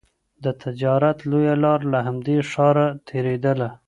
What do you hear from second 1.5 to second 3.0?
لاره له همدې ښاره